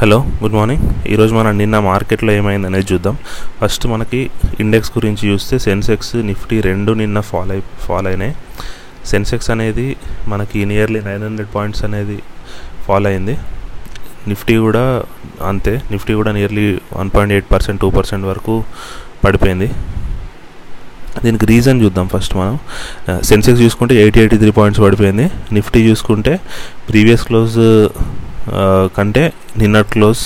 [0.00, 0.82] Hello good morning.
[1.10, 3.14] ఈరోజు మనం నిన్న మార్కెట్లో ఏమైంది అనేది చూద్దాం.
[3.60, 4.30] ఫస్ట్ మనకి
[4.60, 8.34] ఇండెక్స్ గురించి చూస్తే సెన్సెక్స్ నిఫ్టీ రెండు నిన్న ఫాల్ అయి ఫాల్ అయినాయి.
[9.06, 9.96] సెన్సెక్స్ అనేది
[10.28, 12.18] మనకి నియర్లీ నైన్ హండ్రెడ్ పాయింట్స్ అనేది
[12.86, 13.36] ఫాల్ అయింది.
[14.28, 14.84] నిఫ్టీ కూడా
[15.42, 15.74] అంతే.
[15.90, 18.56] నిఫ్టీ కూడా nearly one point eight percent two percent వరకు
[19.24, 19.70] పడిపోయింది.
[21.24, 22.58] దీనికి రీజన్ చూద్దాం ఫస్ట్ మనం.
[23.22, 25.30] సెన్సెక్స్ చూసుకుంటే ఎయిటీ ఎయిటీ త్రీ పాయింట్స్ పడిపోయింది.
[25.52, 26.40] నిఫ్టీ చూసుకుంటే
[26.90, 27.58] ప్రీవియస్ క్లోజ్
[28.96, 29.22] కంటే
[29.60, 30.22] నిన్నటి close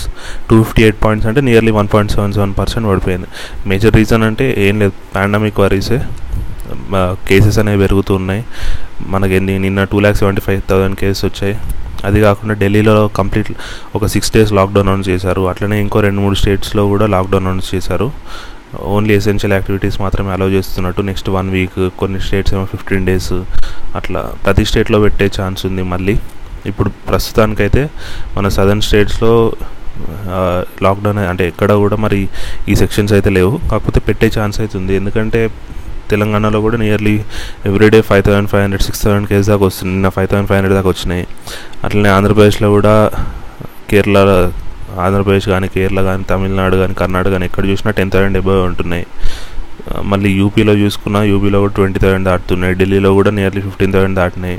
[0.48, 3.28] two fifty eight points అంటే nearly one point seven seven percent పడిపోయింది.
[3.70, 4.94] మేజర్ రీజన్ అంటే ఏం లేదు.
[5.16, 5.98] పాండమిక్ వరీసే
[7.28, 8.42] కేసెస్ అనేవి పెరుగుతూ ఉన్నాయి.
[9.12, 11.54] మనకి ఎన్ని నిన్న two lakh seventy five thousand cases వచ్చాయి.
[12.08, 13.48] అది కాకుండా ఢిల్లీలో కంప్లీట్
[13.96, 15.42] ఒక సిక్స్ డేస్ లాక్డౌన్ అనౌన్స్ చేశారు.
[15.50, 18.08] అట్లనే ఇంకో రెండు మూడు స్టేట్స్లో కూడా లాక్డౌన్ అనౌన్స్ చేశారు.
[18.94, 23.32] ఓన్లీ ఎసెన్షియల్ యాక్టివిటీస్ మాత్రమే అలౌ చేస్తున్నట్టు నెక్స్ట్ వన్ వీక్ కొన్ని స్టేట్స్ ఏమో ఫిఫ్టీన్ డేస్
[24.00, 26.14] అట్లా ప్రతి స్టేట్లో పెట్టే ఛాన్స్ ఉంది మళ్ళీ.
[26.70, 27.82] ఇప్పుడు ప్రస్తుతానికైతే
[28.36, 29.32] మన సదర్న్ స్టేట్స్లో
[30.84, 32.20] లాక్డౌన్ అంటే ఎక్కడ కూడా మరి
[32.70, 33.52] ఈ సెక్షన్స్ అయితే లేవు.
[33.70, 34.92] కాకపోతే పెట్టే ఛాన్స్ అయితే ఉంది.
[35.00, 35.40] ఎందుకంటే
[36.12, 37.16] తెలంగాణలో కూడా nearly
[37.68, 40.76] everyday five thousand five hundred six thousand case దాకా వస్తుంది నిన్న ఫైవ్ థౌసండ్ ఫైవ్ హండ్రెడ్
[40.78, 41.24] దాకా వచ్చినాయి.
[41.84, 42.94] అట్లనే ఆంధ్రప్రదేశ్లో కూడా
[43.90, 44.18] కేరళ
[45.04, 49.06] ఆంధ్రప్రదేశ్ కానీ కేరళ కానీ తమిళనాడు కానీ కర్ణాటక కానీ ఎక్కడ చూసినా టెన్ థౌసండ్ ఎబవ్ ఉంటున్నాయి.
[50.12, 52.74] మళ్ళీ యూపీలో చూసుకున్నా యూపీలో కూడా ట్వంటీ థౌసండ్ దాటుతున్నాయి.
[52.80, 54.58] ఢిల్లీలో కూడా నియర్లీ ఫిఫ్టీన్ థౌసండ్ దాటినాయి.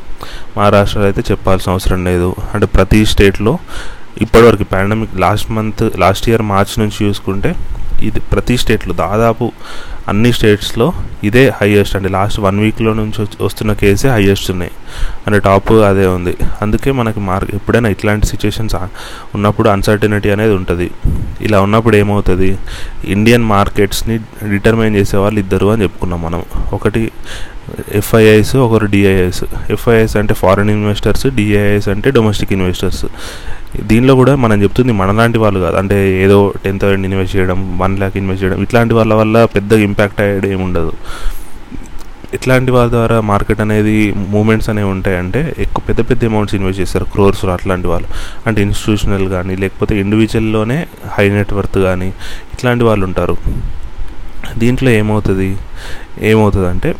[0.58, 2.36] మహారాష్ట్రలో అయితే చెప్పాల్సిన అవసరం లేదు.
[2.54, 3.60] అంటే ప్రతి స్టేట్లో
[4.22, 7.56] ఇప్పటివరకు pandemic last month last year March నుంచి చూసుకుంటే
[8.04, 9.52] ఇది ప్రతి స్టేట్లో దాదాపు
[10.08, 14.72] అన్ని స్టేట్స్లో ఇదే హైయెస్ట్ అంటే లాస్ట్ వన్ వీక్లో నుంచి వస్తున్న కేసే హైయెస్ట్ ఉన్నాయి.
[15.28, 16.38] అంటే టాప్ అదే ఉంది.
[16.62, 18.76] అందుకే మనకి మార్క్ ఎప్పుడైనా ఇట్లాంటి సిచ్యుయేషన్స్
[19.36, 20.92] ఉన్నప్పుడు అన్సర్టనిటీ అనేది ఉంటుంది.
[21.42, 22.58] ఇలా ఉన్నప్పుడు ఏమవుతుంది?
[23.06, 24.18] ఇండియన్ మార్కెట్స్ని
[24.50, 26.44] డిటర్మైన్ చేసే వాళ్ళు ఇద్దరు అని చెప్పుకున్నాం మనం.
[26.74, 27.12] ఒకటి
[27.96, 33.06] ఎఫ్ఐఐస్ ఒకరు డిఐఎస్ ఎఫ్ఐఐస్ అంటే ఫారిన్ ఇన్వెస్టర్స్ డిఐఎస్ అంటే డొమెస్టిక్ ఇన్వెస్టర్స్
[33.82, 35.76] దీనిలో కూడా మనం చెప్తుంది మనలాంటి వాళ్ళు కాదు.
[35.76, 40.22] అంటే ఏదో టెన్ థౌసండ్ ఇన్వెస్ట్ చేయడం వన్ ల్యాక్ ఇన్వెస్ట్ చేయడం ఇట్లాంటి వాళ్ళ వల్ల పెద్ద ఇంపాక్ట్
[40.22, 40.94] అయ్యేది ఏముండదు
[42.34, 47.06] ఇట్లాంటి వాళ్ళ ద్వారా మార్కెట్ అనేది మూమెంట్స్ అనేవి ఉంటాయంటే ఎక్కువ పెద్ద పెద్ద అమౌంట్స్ ఇన్వెస్ట్ చేస్తారు.
[47.06, 48.08] క్రోర్స్ అట్లాంటి వాళ్ళు.
[48.48, 52.08] అంటే ఇన్స్టిట్యూషనల్ కానీ లేకపోతే ఇండివిజువల్లోనే హై నెట్వర్త్ కానీ
[52.54, 53.38] ఇట్లాంటి వాళ్ళు ఉంటారు.
[54.58, 55.58] దీంట్లో ఏమవుతుంది?
[56.22, 56.96] ఏమవుతుంది అంటే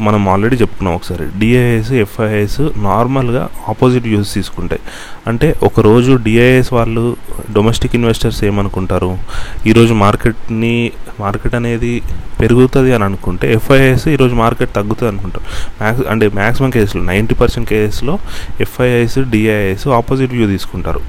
[0.00, 1.38] మనం ఆల్రెడీ చెప్పుకున్నాం ఒకసారి.
[1.38, 4.80] డిఐఎస్ ఎఫ్ఐఎస్ నార్మల్గా ఆపోజిట్ వ్యూస్ తీసుకుంటాయి.
[5.26, 7.16] అంటే ఒకరోజు డిఐఎస్ వాళ్ళు
[7.52, 9.18] డొమెస్టిక్ ఇన్వెస్టర్స్ ఏమనుకుంటారు?
[9.66, 12.02] ఈరోజు మార్కెట్ని మార్కెట్ అనేది
[12.40, 15.44] పెరుగుతుంది అని అనుకుంటే ఎఫ్ఐఎస్ ఈరోజు మార్కెట్ తగ్గుతుంది అనుకుంటారు.
[15.82, 18.18] మ్యాక్స్ అంటే మ్యాక్సిమం కేసులు నైంటీ పర్సెంట్ కేసెస్లో
[18.60, 21.00] ఎఫ్ఐఎస్ డిఐఎస్ ఆపోజిట్ వ్యూ తీసుకుంటారు.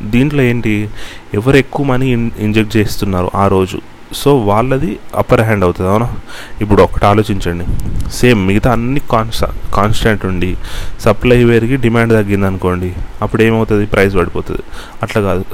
[0.00, 0.88] దీంట్లో ఏంటి?
[1.34, 3.93] ఎవరు ఎక్కువ మనీ ఇంజెక్ట్ చేస్తున్నారు ఆ రోజు?
[4.12, 6.14] సో వాళ్ళది అప్పర్ హ్యాండ్ అవుతుంది అవునా?
[6.60, 7.64] ఇప్పుడు ఒకటి ఆలోచించండి.
[8.10, 10.56] సేమ్ మిగతా అన్ని కాన్స్టా కాన్స్టెంట్ ఉండి
[11.00, 12.92] సప్లై పెరిగి డిమాండ్ తగ్గింది అనుకోండి
[13.22, 13.86] అప్పుడు ఏమవుతుంది?
[13.86, 14.62] ప్రైస్ పడిపోతుంది.
[15.02, 15.44] అట్లా కాదు.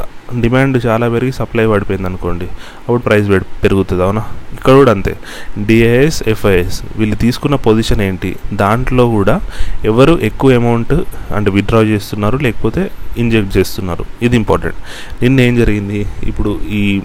[0.41, 3.29] డిమాండ్ చాలా పెరిగి సప్లై పడిపోయింది అనుకోండి అప్పుడు ప్రైస్
[3.63, 4.25] పెరుగుతుంది అవునా?
[4.53, 5.17] ఇక్కడ కూడా అంతే.
[5.59, 8.37] డిఐఎస్ ఎఫ్ఐఎస్ వీళ్ళు తీసుకున్న పొజిషన్ ఏంటి?
[8.53, 9.41] దాంట్లో కూడా
[9.85, 10.95] ఎవరు ఎక్కువ అమౌంట్
[11.35, 14.05] అంటే విత్డ్రా చేస్తున్నారు లేకపోతే ఇంజెక్ట్ చేస్తున్నారు.
[14.23, 14.77] ఇది ఇంపార్టెంట్
[15.23, 16.07] నిన్న ఏం జరిగింది?
[16.23, 17.01] ఇప్పుడు ఈ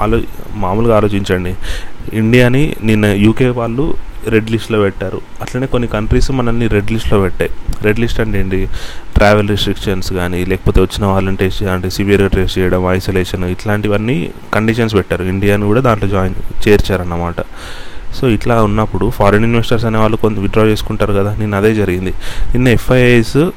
[0.00, 0.20] ఆలో
[0.54, 1.54] మామూలుగా ఆలోచించండి.
[2.12, 3.94] ఇండియాని నిన్న యూకే వాళ్ళు
[4.28, 5.20] రెడ్ లిస్ట్లో పెట్టారు.
[5.40, 7.50] అట్లనే కొన్ని కంట్రీస్ మనల్ని రెడ్ లిస్ట్లో పెట్టాయి.
[7.82, 8.68] రెడ్ లిస్ట్ అంటే ఏంటి?
[9.14, 15.24] ట్రావెల్ రిస్ట్రిక్షన్స్ కానీ లేకపోతే వచ్చిన వాళ్ళని టెస్ట్ అంటే సివియర్గా టెస్ట్ చేయడం ఐసోలేషన్ ఇట్లాంటివన్నీ కండిషన్స్ పెట్టారు.
[15.24, 17.34] ఇండియాని కూడా దాంట్లో జాయిన్ చేర్చారన్నమాట.
[18.14, 21.36] సో ఇట్లా ఉన్నప్పుడు ఫారిన్ ఇన్వెస్టర్స్ అనే వాళ్ళు కొంత విత్డ్రా చేసుకుంటారు కదా.
[21.38, 22.10] నిన్న అదే జరిగింది.
[22.52, 23.50] నిన్న ఎఫ్ఐఐస్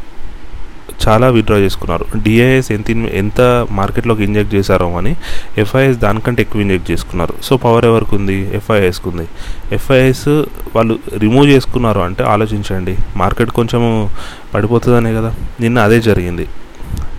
[1.07, 2.05] చాలా విత్డ్రా చేసుకున్నారు.
[2.23, 5.15] డిఐఎస్ ఎంత ఎంత మార్కెట్లోకి ఇంజెక్ట్ చేశారో అని
[5.57, 7.33] ఎఫ్ఐఎస్ దానికంటే ఎక్కువ ఇంజెక్ట్ చేసుకున్నారు.
[7.43, 8.55] సో పవర్ ఎవరికి ఉంది?
[8.55, 9.27] ఎఫ్ఐఎస్కి ఉంది.
[9.71, 10.27] ఎఫ్ఐఎస్
[10.75, 12.97] వాళ్ళు రిమూవ్ చేసుకున్నారు అంటే ఆలోచించండి.
[13.15, 14.09] మార్కెట్ కొంచెం
[14.53, 15.33] పడిపోతుందనే కదా.
[15.59, 16.47] నిన్న అదే జరిగింది.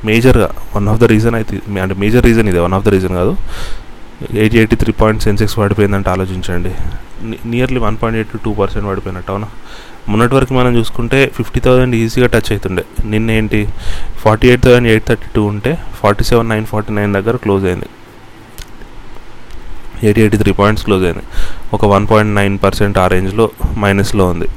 [0.05, 3.37] మేజర్గా వన్ ఆఫ్ ద రీజన్ అయితే అంటే మేజర్ రీజన్ ఇదే వన్ ఆఫ్ ద రీజన్ కాదు.
[4.21, 6.73] Eighty eighty three point Sensex పడిపోయిందంటే ఆలోచించండి.
[7.47, 9.49] Nearly one point eight two percent పడిపోయినట్టు అవునా?
[10.09, 12.85] మొన్నటి వరకు మనం చూసుకుంటే ఫిఫ్టీ థౌసండ్ ఈజీగా టచ్ అవుతుండే.
[13.05, 13.69] నిన్న ఏంటి
[14.23, 17.89] forty eight thousand eight thirty two ఉంటే forty seven nine forty nine దగ్గర క్లోజ్ అయింది.
[20.03, 21.25] Eighty eighty three points close అయింది.
[21.73, 24.49] ఒక వన్ పాయింట్ నైన్ పర్సెంట్ ఆ రేంజ్లో మైనస్లో ఉంది.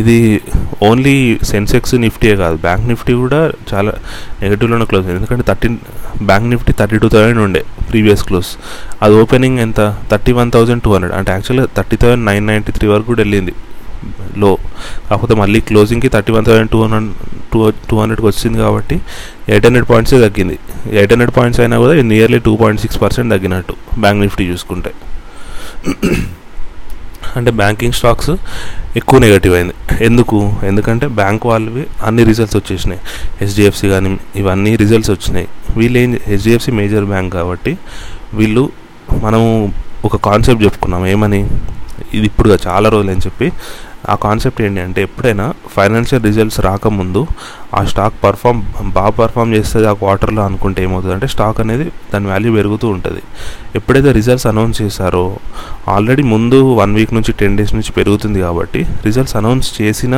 [0.00, 0.40] ఇది
[0.82, 2.56] ఓన్లీ సెన్సెక్స్ నిఫ్టీయే కాదు.
[2.56, 3.40] బ్యాంక్ నిఫ్టీ కూడా
[3.72, 3.92] చాలా
[4.42, 5.18] నెగిటివ్లోనే క్లోజ్ అయింది.
[5.20, 5.76] ఎందుకంటే thirteen
[6.22, 8.50] bank Nifty thirty two thousand ఉండే ప్రీవియస్ క్లోజ్
[9.02, 9.96] అది ఓపెనింగ్ ఎంత?
[10.10, 13.54] Thirty one thousand two hundred అంటే యాక్చువల్గా thirty thousand nine ninety three వరకు కూడా వెళ్ళింది.
[14.42, 14.58] లో.
[15.08, 17.12] కాకపోతే మళ్ళీ క్లోజింగ్కి thirty one thousand two hundred
[17.52, 18.96] two two హండ్రెడ్కి వచ్చింది కాబట్టి
[19.48, 20.58] ఎయిట్ హండ్రెడ్ పాయింట్సే తగ్గింది.
[20.98, 24.92] ఎయిట్ హండ్రెడ్ పాయింట్స్ అయినా కూడా nearly two point six percent తగ్గినట్టు బ్యాంక్ నిఫ్టీ చూసుకుంటే.
[27.36, 28.30] అంటే బ్యాంకింగ్ స్టాక్స్
[28.96, 29.74] ఎక్కువ నెగటివ్ అయింది.
[30.04, 30.56] ఎందుకు?
[30.62, 33.00] ఎందుకంటే బ్యాంక్ వాళ్ళవి అన్ని రిజల్ట్స్ వచ్చేసినాయి.
[33.40, 35.48] హెచ్డిఎఫ్సి కానీ ఇవన్నీ రిజల్ట్స్ వచ్చినాయి.
[35.76, 37.78] వీళ్ళు ఏం హెచ్డిఎఫ్సి మేజర్ బ్యాంక్ కాబట్టి
[38.34, 38.70] వీళ్ళు
[39.22, 39.72] మనము
[40.04, 41.06] ఒక కాన్సెప్ట్ చెప్పుకున్నాం.
[41.06, 41.50] ఏమని?
[42.14, 43.52] ఇది ఇప్పుడు చాలా రోజులు అని చెప్పి
[44.12, 47.20] ఆ కాన్సెప్ట్ ఏంటి అంటే ఎప్పుడైనా ఫైనాన్షియల్ రిజల్ట్స్ రాకముందు
[47.78, 48.60] ఆ స్టాక్ పర్ఫామ్
[48.96, 51.14] బాగా పర్ఫామ్ చేస్తుంది ఆ క్వార్టర్లో అనుకుంటే ఏమవుతుంది?
[51.16, 53.22] అంటే స్టాక్ అనేది దాని వాల్యూ పెరుగుతూ ఉంటుంది.
[53.78, 55.24] ఎప్పుడైతే రిజల్ట్స్ అనౌన్స్ చేశారో
[55.94, 60.14] ఆల్రెడీ ముందు వన్ వీక్ నుంచి టెన్ డేస్ నుంచి పెరుగుతుంది కాబట్టి రిజల్ట్స్ అనౌన్స్ చేసిన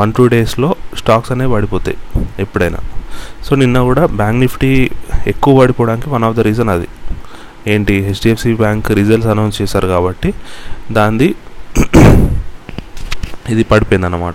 [0.00, 0.70] వన్ టూ డేస్లో
[1.02, 1.98] స్టాక్స్ అనేవి పడిపోతాయి
[2.46, 2.80] ఎప్పుడైనా.
[3.46, 4.72] సో నిన్న కూడా బ్యాంక్ నిఫ్టీ
[5.32, 6.88] ఎక్కువ పడిపోవడానికి వన్ ఆఫ్ ద రీజన్ అది.
[7.72, 7.96] ఏంటి?
[8.08, 10.30] హెచ్డిఎఫ్సి బ్యాంక్ రిజల్ట్స్ అనౌన్స్ చేశారు కాబట్టి
[10.98, 11.28] దాన్ని
[13.48, 14.34] ఇది పడిపోయింది అన్నమాట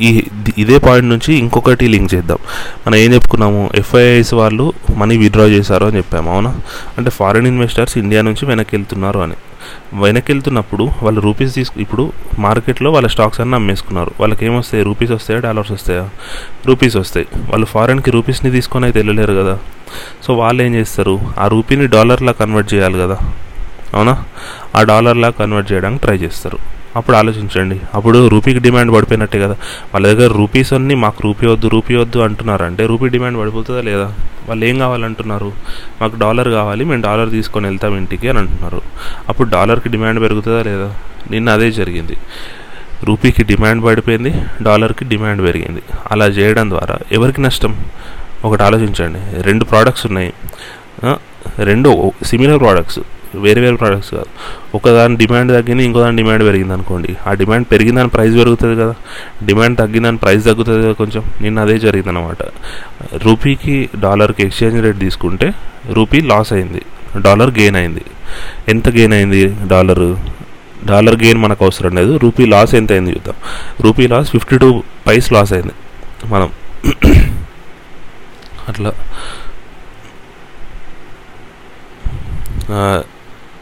[0.00, 0.26] ఈ
[0.58, 2.38] ఇదే పాయింట్ నుంచి ఇంకొకటి లింక్ చేద్దాం.
[2.86, 3.70] మనం ఏం చెప్పుకున్నాము?
[3.74, 6.60] ఎఫ్ఐఐస్ వాళ్ళు మనీ విత్డ్రా చేశారు అని చెప్పాము అవునా?
[6.98, 9.34] అంటే ఫారిన్ ఇన్వెస్టర్స్ ఇండియా నుంచి వెనక్కి వెళ్తున్నారు అని.
[9.92, 14.10] వెనక్కి వెళ్తున్నప్పుడు వాళ్ళు రూపీస్ తీసుకు ఇప్పుడు మార్కెట్లో వాళ్ళ స్టాక్స్ అన్నీ అమ్మేసుకున్నారు.
[14.20, 15.40] వాళ్ళకి ఏమొస్తాయి రూపీస్ వస్తాయా?
[15.40, 16.08] డాలర్స్ వస్తాయా?
[16.66, 17.26] రూపీస్ వస్తాయి.
[17.36, 19.58] వాళ్ళు ఫారెన్కి రూపీస్ని తీసుకొని అయితే వెళ్ళలేరు కదా.
[20.22, 21.20] సో వాళ్ళు ఏం చేస్తారు?
[21.38, 23.18] ఆ రూపీని డాలర్లా కన్వర్ట్ చేయాలి కదా.
[23.94, 24.24] అవునా?
[24.76, 26.58] ఆ డాలర్లా కన్వర్ట్ చేయడానికి ట్రై చేస్తారు.
[26.96, 27.80] అప్పుడు ఆలోచించండి.
[27.94, 29.56] అప్పుడు రూపీకి డిమాండ్ పడిపోయినట్టే కదా.
[29.94, 32.64] వాళ్ళ దగ్గర రూపీస్ అన్నీ మాకు రూపీ వద్దు రూపీ వద్దు అంటున్నారు.
[32.64, 34.14] అంటే రూపీ డిమాండ్ పడిపోతుందా లేదా?
[34.48, 35.52] వాళ్ళు ఏం కావాలంటున్నారు?
[36.02, 38.82] మాకు డాలర్ కావాలి మేము డాలర్ తీసుకొని వెళ్తాం ఇంటికి అని అంటున్నారు.
[39.28, 40.94] అప్పుడు డాలర్కి డిమాండ్ పెరుగుతుందా లేదా?
[41.30, 42.16] నిన్న అదే జరిగింది.
[43.04, 45.82] రూపీకి డిమాండ్ పడిపోయింది డాలర్కి డిమాండ్ పెరిగింది.
[46.10, 47.84] అలా చేయడం ద్వారా ఎవరికి నష్టం?
[48.44, 49.42] ఒకటి ఆలోచించండి.
[49.42, 50.32] రెండు ప్రోడక్ట్స్ ఉన్నాయి.
[51.58, 52.98] రెండు సిమిలర్ ప్రోడక్ట్స్
[53.38, 54.26] వేరే వేరే ప్రోడక్ట్స్ కాదు.
[54.74, 57.16] ఒకదాని డిమాండ్ తగ్గింది ఇంకో దాని డిమాండ్ పెరిగింది అనుకోండి.
[57.26, 58.94] ఆ డిమాండ్ పెరిగిందని ప్రైస్ పెరుగుతుంది కదా.
[59.46, 61.22] డిమాండ్ తగ్గిందని ప్రైస్ తగ్గుతుంది కదా కొంచెం.
[61.40, 62.42] నిన్న అదే జరిగింది అనమాట
[63.14, 65.54] రూపీకి డాలర్కి ఎక్స్చేంజ్ రేట్ తీసుకుంటే
[65.92, 66.82] రూపీ లాస్ అయింది.
[67.20, 68.04] డాలర్ గెయిన్ అయింది.
[68.68, 70.16] ఎంత గెయిన్ అయింది డాలర్
[70.86, 72.16] డాలర్ గెయిన్ మనకు అవసరం లేదు.
[72.16, 73.34] రూపీ లాస్ ఎంత అయింది చూద్దాం.
[73.80, 75.72] Rupee loss fifty two paise loss అయింది.
[76.26, 76.50] మనం
[78.68, 78.92] అట్లా.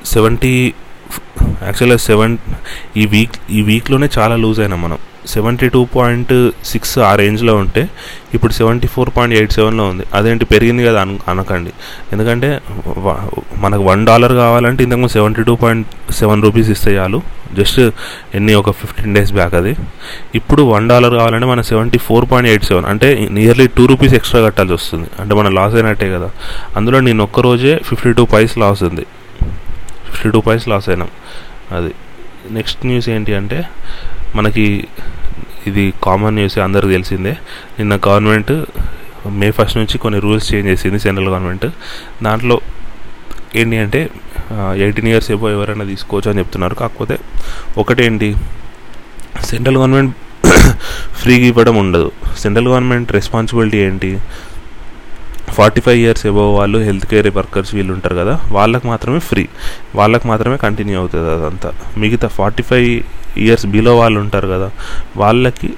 [0.06, 0.74] సెవెంటీ
[1.62, 2.38] యాక్చువల్గా సెవెన్
[2.96, 4.98] ఈ వీక్ ఈ వీక్లోనే చాలా లూజ్ అయినాం మనం.
[5.26, 7.88] సెవెంటీ టూ పాయింట్ సిక్స్ ఆ రేంజ్లో ఉంటే
[8.34, 10.04] ఇప్పుడు సెవెంటీ ఫోర్ పాయింట్ ఎయిట్ సెవెన్లో ఉంది.
[10.14, 11.70] అదేంటి పెరిగింది కదా అను అనకండి.
[12.12, 12.60] ఎందుకంటే
[13.58, 17.22] మనకు వన్ డాలర్ కావాలంటే ఇంతకుముందు seventy two point seven rupees ఇస్తే చాలు.
[17.58, 17.80] జస్ట్
[18.34, 19.76] ఎన్ని ఒక ఫిఫ్టీన్ డేస్ బ్యాక్ అది.
[20.34, 22.86] ఇప్పుడు వన్ డాలర్ కావాలంటే మన seventy four point eight seven.
[22.86, 25.08] అంటే నియర్లీ టూ రూపీస్ ఎక్స్ట్రా కట్టాల్సి వస్తుంది.
[25.20, 26.30] అంటే మన లాస్ అయినట్టే కదా.
[26.76, 29.06] అందులో నేను ఒక్కరోజే ఫిఫ్టీ టూ పైస్ లాస్ ఉంది.
[30.22, 31.08] ఫిఫ్టీ టూ పాయింట్స్ లాస్ అయినాం.
[31.76, 31.92] అది
[32.56, 33.58] నెక్స్ట్ న్యూస్ ఏంటి అంటే
[34.36, 34.64] మనకి
[35.68, 37.32] ఇది కామన్ న్యూస్ అందరికి తెలిసిందే.
[37.78, 38.52] నిన్న గవర్నమెంట్
[39.40, 41.66] మే ఫస్ట్ నుంచి కొన్ని రూల్స్ చేంజ్ చేసింది సెంట్రల్ గవర్నమెంట్.
[42.26, 42.56] దాంట్లో
[43.60, 44.00] ఏంటి అంటే
[44.84, 46.74] ఎయిటీన్ ఇయర్స్ ఏవో ఎవరైనా తీసుకోవచ్చు అని చెప్తున్నారు.
[46.82, 47.16] కాకపోతే
[47.82, 48.28] ఒకటేంటి
[49.50, 50.14] సెంట్రల్ గవర్నమెంట్
[51.20, 52.08] ఫ్రీగా ఇవ్వడం ఉండదు.
[52.42, 54.10] సెంట్రల్ గవర్నమెంట్ రెస్పాన్సిబిలిటీ ఏంటి?
[55.56, 59.44] ఫార్టీ ఫైవ్ ఇయర్స్ ఎబో వాళ్ళు హెల్త్ కేర్ వర్కర్స్ వీళ్ళు ఉంటారు కదా వాళ్ళకి మాత్రమే ఫ్రీ.
[60.00, 61.70] వాళ్ళకి మాత్రమే కంటిన్యూ అవుతుంది అదంతా.
[62.02, 62.88] మిగతా ఫార్టీ ఫైవ్
[63.42, 64.68] ఇయర్స్ బిలో వాళ్ళు ఉంటారు కదా
[65.22, 65.68] వాళ్ళకి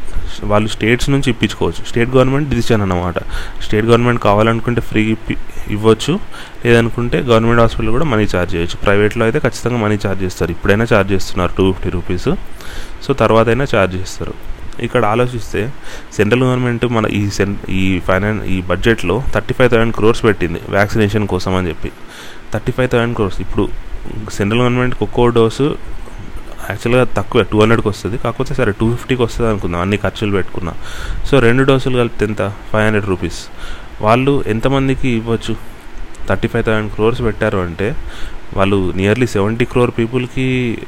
[0.51, 1.83] వాళ్ళు స్టేట్స్ నుంచి ఇప్పించుకోవచ్చు.
[1.91, 3.19] స్టేట్ గవర్నమెంట్ డిసిషన్ అన్నమాట.
[3.65, 5.37] స్టేట్ గవర్నమెంట్ కావాలనుకుంటే ఫ్రీ ఇప్పి
[5.77, 6.15] ఇవ్వచ్చు.
[6.65, 8.79] లేదనుకుంటే గవర్నమెంట్ హాస్పిటల్ కూడా మనీ ఛార్జ్ చేయొచ్చు.
[8.87, 10.51] ప్రైవేట్లో అయితే ఖచ్చితంగా మనీ ఛార్జ్ చేస్తారు.
[10.57, 12.29] ఇప్పుడైనా ఛార్జ్ చేస్తున్నారు టూ ఫిఫ్టీ రూపీస్.
[13.07, 14.35] సో తర్వాత అయినా ఛార్జ్ చేస్తారు.
[14.81, 15.73] ఇక్కడ ఆలోచిస్తే
[16.13, 21.27] సెంట్రల్ గవర్నమెంట్ మన ఈ సెన్ ఈ ఫైనాన్ ఈ బడ్జెట్లో థర్టీ ఫైవ్ థౌసండ్ క్రోర్స్ పెట్టింది వ్యాక్సినేషన్
[21.27, 21.93] కోసం అని చెప్పి.
[22.53, 23.41] Thirty five thousand crores.
[23.41, 23.69] ఇప్పుడు
[24.31, 25.77] సెంట్రల్ గవర్నమెంట్ ఒక్కో డోసు
[26.71, 28.19] యాక్చువల్గా తక్కువ టూ హండ్రెడ్కి వస్తుంది.
[28.19, 30.73] కాకపోతే సరే టూ ఫిఫ్టీకి వస్తుంది అనుకుందాం అన్ని ఖర్చులు పెట్టుకున్నా.
[31.27, 32.53] సో రెండు డోసులు కలిపితే ఎంత?
[32.73, 33.47] Five hundred rupees.
[34.01, 35.57] వాళ్ళు ఎంతమందికి ఇవ్వచ్చు?
[36.29, 37.95] థర్టీ ఫైవ్ థౌసండ్ క్రోర్స్ పెట్టారు అంటే
[38.55, 40.79] వాళ్ళు నియర్లీ సెవెంటీ క్రోర్ పీపుల్కి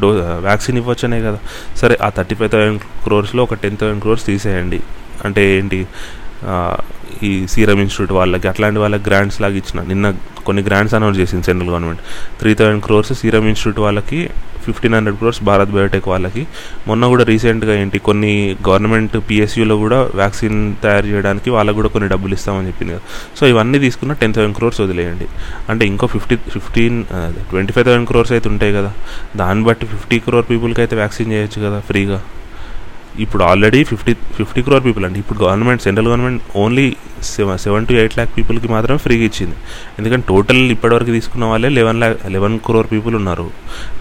[0.00, 1.38] డో వ్యాక్సిన్ ఇవ్వచ్చనే కదా.
[1.76, 4.80] సరే ఆ థర్టీ ఫైవ్ థౌసండ్ క్రోర్స్లో ఒక టెన్ థౌసండ్ క్రోర్స్ తీసేయండి.
[5.24, 5.86] అంటే ఏంటి?
[7.28, 9.80] ఈ సీరం ఇన్స్టిట్యూట్ వాళ్ళకి అట్లాంటి వాళ్ళకి గ్రాంట్స్ లాగా ఇచ్చిన.
[9.92, 10.06] నిన్న
[10.46, 12.02] కొన్ని గ్రాంట్స్ అనౌన్స్ చేసింది central government.
[12.40, 14.20] Three thousand crores Serum Institute వాళ్ళకి
[14.66, 16.42] fifteen hundred crores Bharat Biotech వాళ్ళకి.
[16.88, 18.32] మొన్న కూడా రీసెంట్గా ఏంటి కొన్ని
[18.68, 23.02] గవర్నమెంట్ పిఎస్యూలో కూడా వ్యాక్సిన్ తయారు చేయడానికి వాళ్ళకు కూడా కొన్ని డబ్బులు ఇస్తామని చెప్పింది కదా.
[23.38, 25.28] సో ఇవన్నీ తీసుకున్న టెన్ థౌసండ్ క్రోర్స్ వదిలేయండి.
[25.72, 26.98] అంటే ఇంకో fifty fifteen
[27.50, 28.92] twenty five thousand crores అయితే ఉంటాయి కదా.
[29.42, 32.20] దాన్ని బట్టి ఫిఫ్టీ క్రోర్ పీపుల్కి అయితే వ్యాక్సిన్ చేయొచ్చు కదా ఫ్రీగా
[33.24, 35.18] ఇప్పుడు already fifty fifty crore people అండి.
[35.18, 39.56] ఇప్పుడు government central government only seven seven to eight lakh పీపుల్కి మాత్రం ఫ్రీగా ఇచ్చింది.
[39.98, 43.50] ఎందుకంటే టోటల్ ఇప్పటివరకు తీసుకున్న వాళ్ళే eleven lakh eleven crore people ఉన్నారు.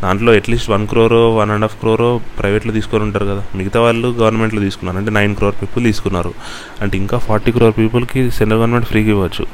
[0.04, 3.44] దాంట్లో అట్లీస్ట్ వన్ క్రోరో వన్ అండ్ హాఫ్ క్రోరో ప్రైవేట్లో తీసుకొని ఉంటారు కదా.
[3.56, 4.98] మిగతా వాళ్ళు గవర్నమెంట్లో తీసుకున్నారు.
[4.98, 6.34] అంటే నైన్ క్రోర్ పీపుల్ తీసుకున్నారు.
[6.82, 9.46] అంటే ఇంకా ఫార్టీ క్రోర్ పీపుల్కి సెంట్రల్ గవర్నమెంట్ ఫ్రీగా ఇవ్వచ్చు.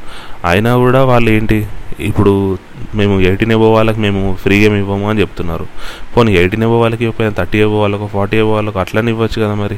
[0.46, 1.68] అయినా కూడా వాళ్ళు ఏంటి?
[2.00, 2.58] ఇప్పుడు
[2.96, 5.66] మేము ఎయిటీన్ ఎబో వాళ్ళకి మేము ఫ్రీగా ఏమి ఇవ్వము అని చెప్తున్నారు.
[6.14, 9.51] పోనీ ఎయిటీన్ ఎబో వాళ్ళకి ఇవ్వకపోయినా థర్టీ ఎబో వాళ్ళకు ఫార్టీ ఎబో వాళ్ళకు అట్లనే ఇవ్వచ్చు కదా.
[9.56, 9.78] మరి?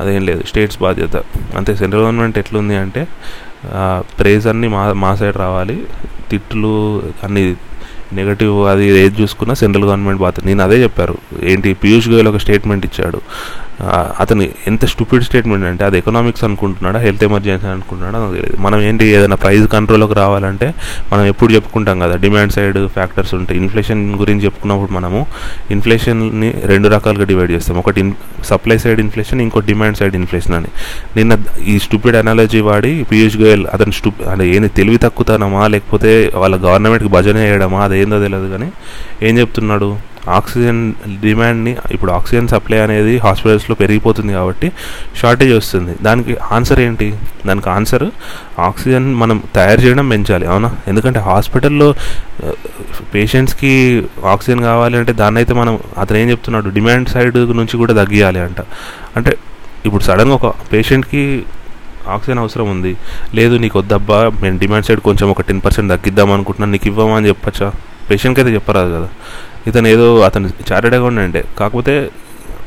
[0.00, 0.42] అదేం లేదు.
[0.46, 1.16] స్టేట్స్ బాధ్యత.
[1.56, 3.08] అంతే సెంట్రల్ గవర్నమెంట్ ఎట్లుంది అంటే
[4.20, 5.86] ప్రేజ్ అన్నీ మా మా సైడ్ రావాలి.
[6.30, 7.54] తిట్లు అన్ని
[8.12, 10.46] నెగటివ్ అది ఏది చూసుకున్నా సెంట్రల్ గవర్నమెంట్ బాధ్యత.
[10.46, 11.18] నేను అదే చెప్పారు.
[11.42, 11.72] ఏంటి?
[11.74, 13.20] పీయూష్ గోయల్ ఒక స్టేట్మెంట్ ఇచ్చాడు.
[14.20, 19.36] అతను ఎంత స్టూపిడ్ స్టేట్మెంట్ అంటే అది ఎకనామిక్స్ అనుకుంటున్నాడా హెల్త్ ఎమర్జెన్సీ అనుకుంటున్నాడా తెలియదు మనం ఏంటి ఏదైనా
[19.36, 20.74] ప్రైస్ కంట్రోల్లోకి రావాలంటే
[21.12, 25.26] మనం ఎప్పుడు చెప్పుకుంటాం కదా డిమాండ్ సైడ్ ఫ్యాక్టర్స్ ఉంటాయి ఇన్ఫ్లేషన్ గురించి చెప్పుకున్నప్పుడు మనము
[25.70, 27.78] ఇన్ఫ్లేషన్ని రెండు రకాలుగా డివైడ్ చేస్తాం.
[27.78, 30.66] ఒకటి సప్లై సైడ్ ఇన్ఫ్లేషన్ ఇంకో డిమాండ్ సైడ్ ఇన్ఫ్లేషన్ అని.
[31.16, 36.56] నిన్న ఈ స్టూపిడ్ అనాలజీ వాడి పీయూష్ గోయల్ అతను స్టూ అంటే ఏంది తెలివి తక్కువతనమా లేకపోతే వాళ్ళ
[36.56, 38.72] గవర్నమెంట్కి భజన చేయడమా అదేందో తెలియదు కానీ
[39.22, 40.10] ఏం చెప్తున్నాడు?
[40.28, 44.72] ఆక్సిజన్ డిమాండ్ని ఇప్పుడు ఆక్సిజన్ సప్లై అనేది హాస్పిటల్స్లో పెరిగిపోతుంది కాబట్టి
[45.16, 45.94] షార్టేజ్ వస్తుంది.
[46.02, 47.18] దానికి ఆన్సర్ ఏంటి?
[47.46, 48.04] దానికి ఆన్సర్
[48.58, 50.46] ఆక్సిజన్ మనం తయారు చేయడం పెంచాలి.
[50.46, 50.72] అవునా?
[50.88, 51.94] ఎందుకంటే హాస్పిటల్లో
[53.14, 56.68] పేషెంట్స్కి ఆక్సిజన్ కావాలి అంటే దాన్ని అయితే మనం అతను ఏం చెప్తున్నాడు?
[56.68, 58.60] డిమాండ్ సైడ్ నుంచి కూడా తగ్గియాలి అంట.
[59.16, 59.36] అంటే
[59.86, 61.42] ఇప్పుడు సడన్గా ఒక పేషెంట్కి
[62.08, 62.96] ఆక్సిజన్ అవసరం ఉంది.
[63.34, 67.72] లేదు నీకు వద్దబ్బా మేము డిమాండ్ సైడ్ కొంచెం ఒక టెన్ పర్సెంట్ తగ్గిద్దాం అనుకుంటున్నాను నీకు ఇవ్వమని చెప్పచ్చా?
[68.10, 69.08] పేషెంట్కి అయితే చెప్పరాదు కదా.
[69.66, 72.10] ఇతను ఏదో అతను చార్టెడ్ అకౌంటెంటే కాకపోతే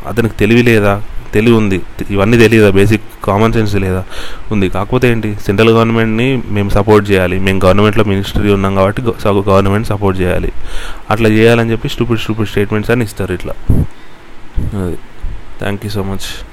[0.07, 1.01] అతనికి తెలివి లేదా
[1.33, 1.81] తెలివి ఉంది.
[2.09, 2.69] ఇవన్నీ తెలియదా?
[2.69, 4.03] బేసిక్ కామన్ సెన్స్ లేదా?
[4.51, 4.69] ఉంది.
[4.69, 5.35] కాకపోతే ఏంటి?
[5.45, 7.39] సెంట్రల్ గవర్నమెంట్ని మేము సపోర్ట్ చేయాలి.
[7.39, 10.51] మేము గవర్నమెంట్లో మినిస్ట్రీ ఉన్నాం కాబట్టి గవర్నమెంట్ సపోర్ట్ చేయాలి.
[11.09, 13.53] అట్లా చేయాలని చెప్పి స్టూపిడ్ స్టూపిడ్ స్టేట్మెంట్స్ అని ఇస్తారు ఇట్లా.
[14.83, 14.97] అది.
[15.59, 16.52] Thank you so much